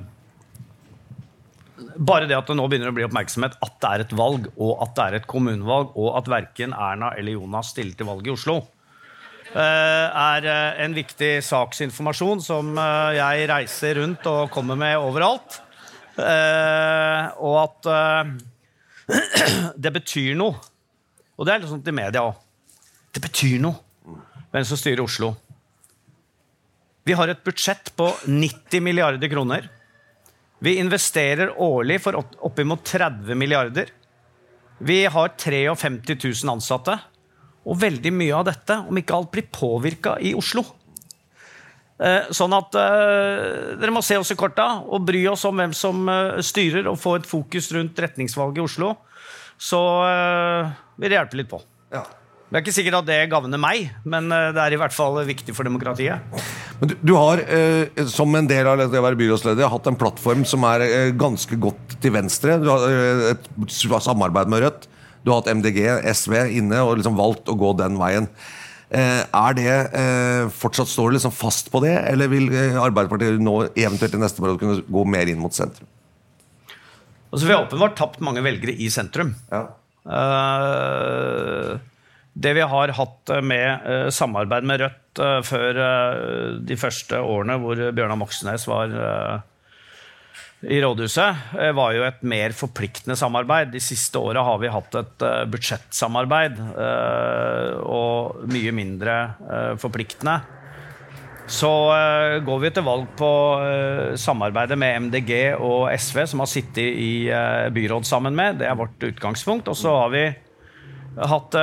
[1.99, 4.79] Bare det at det nå begynner å bli oppmerksomhet at det er et valg, og
[4.85, 8.31] at det er et kommunevalg, og at verken Erna eller Jonas stiller til valg i
[8.33, 8.55] Oslo,
[9.51, 10.47] eh, er
[10.85, 12.71] en viktig saksinformasjon som
[13.13, 15.59] jeg reiser rundt og kommer med overalt.
[16.13, 18.33] Uh, og at uh,
[19.83, 20.57] det betyr noe.
[21.37, 22.37] Og det er litt sånn i media òg.
[23.13, 24.17] Det betyr noe
[24.53, 25.31] hvem som styrer Oslo.
[27.03, 29.65] Vi har et budsjett på 90 milliarder kroner.
[30.63, 33.89] Vi investerer årlig for oppimot 30 milliarder.
[34.79, 36.95] Vi har 53 000 ansatte.
[37.63, 40.65] Og veldig mye av dette, om ikke alt, blir påvirka i Oslo.
[42.01, 45.75] Eh, sånn at uh, dere må se oss i korta og bry oss om hvem
[45.77, 48.95] som uh, styrer, og få et fokus rundt retningsvalget i Oslo.
[49.63, 49.79] Så
[50.99, 51.59] vil det hjelpe litt på.
[51.93, 52.01] Ja.
[52.03, 55.53] Det er ikke sikkert at det gagner meg, men det er i hvert fall viktig
[55.55, 56.25] for demokratiet.
[56.81, 57.39] Men du, du har,
[58.11, 61.95] som en del av det å være byrådsleder, hatt en plattform som er ganske godt
[62.03, 62.57] til venstre.
[62.59, 62.83] Du har
[63.29, 63.47] et
[64.03, 64.89] samarbeid med Rødt.
[65.23, 65.79] Du har hatt MDG,
[66.11, 68.27] SV inne og liksom valgt å gå den veien.
[68.93, 73.41] Eh, er det eh, fortsatt Står det liksom fast på det, eller vil eh, Arbeiderpartiet
[73.41, 75.89] nå eventuelt i neste periode kunne gå mer inn mot sentrum?
[77.33, 79.33] Altså, vi har åpenbart tapt mange velgere i sentrum.
[79.49, 79.63] Ja.
[82.45, 85.79] det vi har hatt med samarbeid med Rødt før
[86.61, 88.93] de første årene hvor Bjørnar Moxnes var
[90.63, 93.73] i rådhuset, eh, var jo et mer forpliktende samarbeid.
[93.73, 99.17] De siste åra har vi hatt et uh, budsjettsamarbeid, uh, og mye mindre
[99.81, 100.39] forpliktende.
[101.43, 101.69] Så
[102.47, 103.29] går vi til valg på
[104.15, 107.27] samarbeidet med MDG og SV, som har sittet i
[107.75, 108.61] byråd sammen med.
[108.61, 109.67] Det er vårt utgangspunkt.
[109.67, 110.23] Og så har vi
[111.19, 111.57] hatt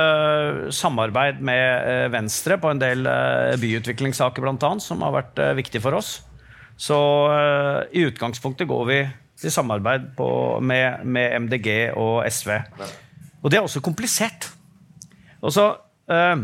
[0.77, 3.09] samarbeid med Venstre på en del
[3.57, 6.19] byutviklingssaker, annet, som har vært viktig for oss.
[6.81, 6.97] Så
[7.29, 8.97] uh, i utgangspunktet går vi
[9.41, 10.27] til samarbeid på,
[10.65, 12.55] med, med, MDG og SV.
[13.41, 14.49] Og det er også komplisert.
[15.41, 16.41] Og så uh,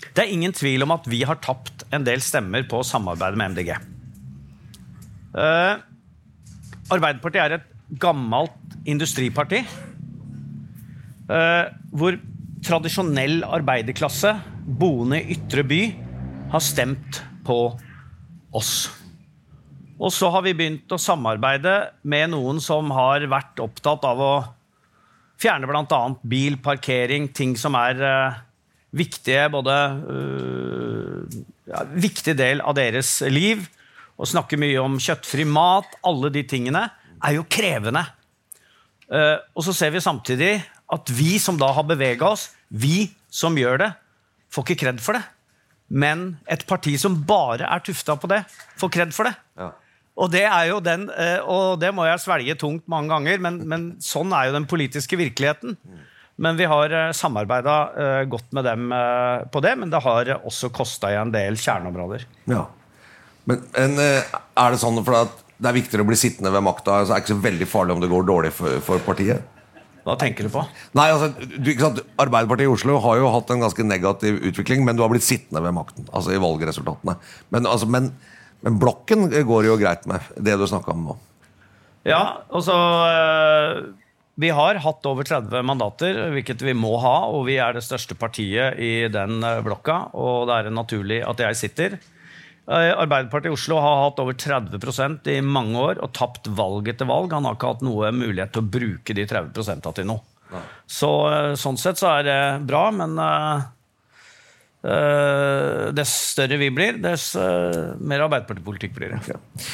[0.00, 3.54] Det er ingen tvil om at vi har tapt en del stemmer på samarbeidet med
[3.54, 3.76] MDG.
[5.30, 5.74] Uh, eh,
[6.90, 8.56] Arbeiderpartiet er et gammelt
[8.88, 9.60] industriparti.
[11.94, 12.16] hvor
[12.66, 14.32] tradisjonell arbeiderklasse
[14.66, 15.78] boende i ytre by
[16.50, 17.60] har stemt på
[18.56, 18.90] oss.
[20.00, 21.74] Og så har vi begynt å samarbeide
[22.08, 24.32] med noen som har vært opptatt av å
[25.40, 26.00] fjerne bl.a.
[26.24, 28.38] bil, parkering, ting som er uh,
[28.96, 31.36] viktige både uh,
[31.68, 33.66] ja, Viktig del av deres liv.
[34.20, 36.86] Å snakke mye om kjøttfri mat, alle de tingene,
[37.20, 38.06] er jo krevende.
[39.10, 40.54] Uh, og så ser vi samtidig
[40.90, 43.90] at vi som da har bevega oss, vi som gjør det,
[44.50, 45.22] får ikke kred for det.
[45.90, 48.44] Men et parti som bare er tufta på det,
[48.78, 49.34] får kred for det.
[49.58, 49.72] Ja.
[50.20, 53.60] Og det er jo den, eh, og det må jeg svelge tungt mange ganger, men,
[53.68, 55.78] men sånn er jo den politiske virkeligheten.
[56.40, 58.92] Men vi har eh, samarbeida eh, godt med dem
[59.52, 62.26] på det, men det har også kosta i en del kjerneområder.
[62.52, 62.66] Ja.
[63.48, 67.00] Men, men, er det sånn for at det er viktigere å bli sittende ved makta.
[67.00, 69.59] Altså, det er ikke så veldig farlig om det går dårlig for, for partiet.
[70.06, 70.62] Hva tenker du på?
[70.96, 72.02] Nei, altså, du?
[72.20, 75.62] Arbeiderpartiet i Oslo har jo hatt en ganske negativ utvikling, men du har blitt sittende
[75.64, 76.08] ved makten.
[76.08, 77.16] Altså i valgresultatene.
[77.52, 78.12] Men, altså, men,
[78.64, 81.18] men blokken går jo greit med, det du snakka om nå.
[82.08, 82.74] Ja, altså
[84.40, 87.16] Vi har hatt over 30 mandater, hvilket vi må ha.
[87.28, 91.44] Og vi er det største partiet i den øh, blokka, og det er naturlig at
[91.44, 91.98] jeg sitter.
[92.70, 97.08] Eh, Arbeiderpartiet i Oslo har hatt over 30% i mange år og tapt valg etter
[97.10, 97.32] valg.
[97.34, 100.22] Han har ikke hatt noe mulighet til å bruke de 30 til noe.
[100.54, 100.62] Nei.
[100.86, 102.38] Så eh, Sånn sett så er det
[102.70, 103.66] bra, men uh,
[104.86, 109.22] uh, dess større vi blir, dess uh, mer Arbeiderpartipolitikk blir det.
[109.24, 109.68] Okay.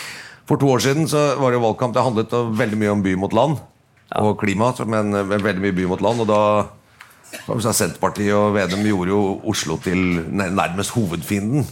[0.49, 1.93] For to år siden så var det jo valgkamp.
[1.97, 4.23] Det handlet veldig mye om by mot land ja.
[4.25, 4.73] og klima.
[4.89, 6.25] Men, men, veldig mye by mot land.
[6.25, 11.67] Og da Senterpartiet og Vedum gjorde jo Oslo til nærmest hovedfienden.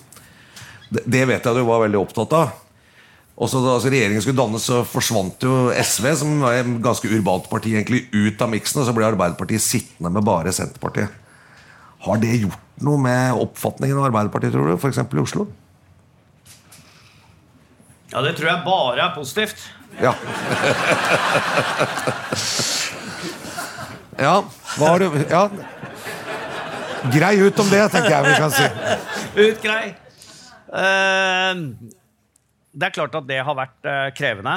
[0.91, 2.53] Det vet jeg du var veldig opptatt av.
[3.35, 7.49] Også da altså, regjeringen skulle dannes, så forsvant jo SV, som var et ganske urbant
[7.51, 8.81] parti, egentlig ut av miksen.
[8.83, 11.11] Og så ble Arbeiderpartiet sittende med bare Senterpartiet.
[12.05, 14.75] Har det gjort noe med oppfatningen av Arbeiderpartiet, tror du?
[14.77, 15.03] F.eks.
[15.03, 15.49] i Oslo?
[18.13, 19.59] Ja, det tror jeg bare er positivt.
[19.99, 20.15] Ja.
[24.19, 24.37] ja,
[24.77, 25.49] hva har du Ja.
[27.13, 28.65] Grei ut om det, tenker jeg vi kan si.
[29.35, 30.04] Ut grei.
[30.75, 31.55] Uh,
[32.75, 34.57] det er klart at det har vært uh, krevende.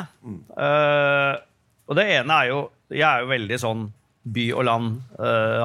[0.58, 1.38] Uh,
[1.88, 3.88] og det ene er jo Jeg er jo veldig sånn
[4.28, 4.96] by og land,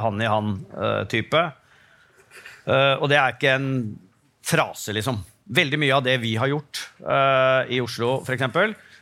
[0.02, 1.40] hand i hand-type.
[2.66, 3.68] og det er ikke en
[4.46, 5.20] frase, liksom.
[5.54, 6.80] Veldig mye av det vi har gjort
[7.70, 8.42] i Oslo, f.eks.,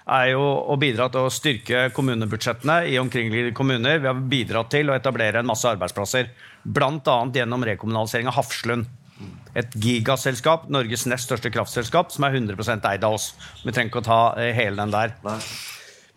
[0.04, 4.00] er jo å bidra til å styrke kommunebudsjettene i omkringliggende kommuner.
[4.00, 6.32] Vi har bidratt til å etablere en masse arbeidsplasser,
[6.64, 7.18] bl.a.
[7.36, 8.88] gjennom rekommunalisering av Hafslund.
[9.58, 13.32] Et gigaselskap, Norges nest største kraftselskap, som er 100 eid av oss.
[13.64, 15.14] Vi trenger ikke å ta eh, hele den der.
[15.26, 15.38] Nei.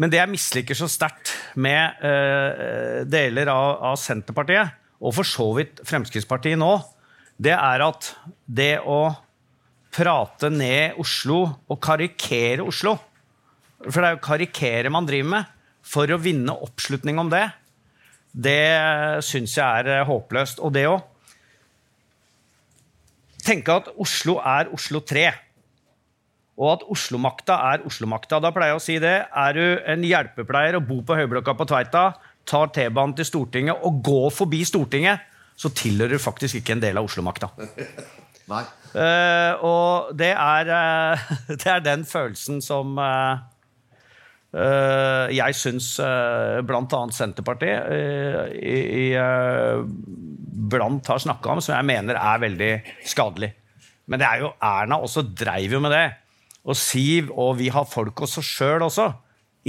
[0.02, 5.46] Men det jeg misliker så sterkt med uh, deler av, av, Senterpartiet, og for så
[5.58, 6.72] vidt Fremskrittspartiet nå,
[7.38, 8.10] det er at
[8.46, 9.14] det å
[9.94, 12.96] prate ned Oslo og karikere Oslo
[13.84, 15.52] For det er jo karikere man driver med
[15.86, 17.44] for å vinne oppslutning om det.
[18.32, 20.62] Det syns jeg er håpløst.
[20.64, 21.02] Og det òg
[23.46, 25.28] tenke at Oslo er Oslo 3.
[26.62, 28.40] Og at Oslo-makta er Oslo-makta.
[28.44, 29.16] Da pleier jeg å si det.
[29.26, 32.04] Er du en hjelpepleier og bor på Høyblokka på Tveita,
[32.50, 35.24] tar T-banen til Stortinget og går forbi Stortinget,
[35.58, 37.54] så tilhører du faktisk ikke en del av Oslo-makta.
[38.94, 43.40] Uh, og det er, uh, det er, den følelsen som uh,
[44.54, 47.00] jeg syns uh, bl.a.
[47.10, 47.90] Senterpartiet
[48.54, 49.08] i, i
[50.70, 52.72] blant har snakka om, som jeg mener er veldig
[53.10, 53.50] skadelig.
[54.10, 56.06] Men det er jo Erna også dreiv jo med det.
[56.64, 59.10] Og Siv, og vi har folk hos oss sjøl også.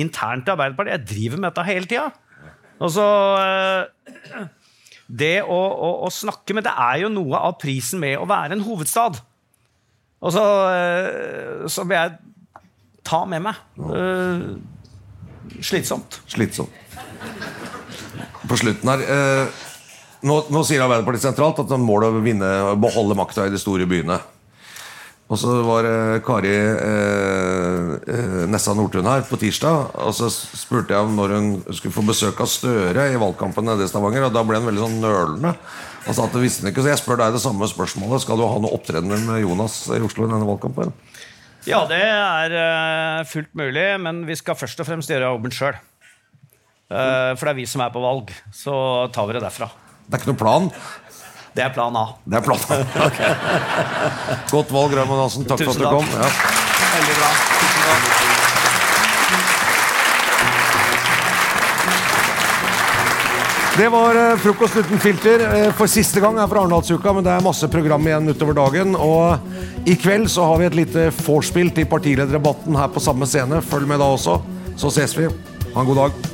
[0.01, 0.99] Internt i Arbeiderpartiet.
[0.99, 2.09] Jeg driver med dette hele tida.
[2.83, 3.05] Altså
[5.07, 8.57] Det å, å, å, snakke Men det er jo noe av prisen med å være
[8.57, 9.21] en hovedstad.
[10.25, 12.15] Og så, eh, så vil jeg
[13.05, 13.59] ta med meg.
[15.61, 16.21] Slitsomt.
[16.31, 16.83] Slitsomt.
[18.49, 19.63] På slutten her eh,
[20.25, 23.89] nå, nå, sier Arbeiderpartiet sentralt at målet er å vinne, beholde makta i de store
[23.89, 24.21] byene.
[25.33, 29.95] Og så var eh, Kari eh, eh, Nessa Nordtun her på tirsdag.
[30.05, 33.87] Og så spurte jeg om når hun skulle få besøk av Støre i valgkampen nede
[33.87, 34.29] i Stavanger.
[34.29, 35.55] Og da ble hun veldig sånn nølende.
[36.05, 38.23] Og sa at det visste hun ikke, Så jeg spør deg det samme spørsmålet.
[38.27, 40.93] Skal du ha noe opptredener med Jonas i Oslo i denne valgkampen?
[41.69, 45.79] Ja, det er uh, fullt mulig, men vi skal først og fremst gjøre jobben sjøl.
[46.93, 48.35] Uh, for det er vi som er på valg.
[48.55, 48.75] Så
[49.15, 49.71] tar vi det derfra.
[50.05, 50.69] Det er ikke noen plan?
[51.55, 52.05] Det er plan A.
[52.27, 52.81] Det er plan A.
[53.09, 53.31] okay.
[54.51, 55.49] Godt valg, Raymond Hansen.
[55.49, 56.13] Takk Tusen for at du kom.
[56.19, 56.29] Ja.
[56.99, 57.33] Veldig bra.
[57.63, 58.14] Tusen takk.
[63.77, 67.33] Det var eh, Frokost uten filter eh, for siste gang her fra Arendalsuka, men det
[67.35, 68.95] er masse program igjen utover dagen.
[68.95, 73.59] Og i kveld så har vi et lite vorspiel til partilederdebatten her på samme scene.
[73.67, 74.39] Følg med da også.
[74.79, 75.27] Så ses vi.
[75.75, 76.34] Ha en god dag.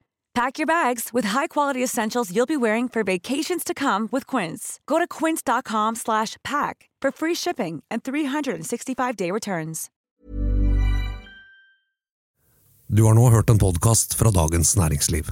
[0.33, 4.79] Pack your bags with high-quality essentials you'll be wearing for vacations to come with Quince.
[4.87, 9.89] Go to quince.com slash pack for free shipping and 365-day returns.
[12.87, 15.25] Du har nå hørt en podkast fra Dagens Næringsliv.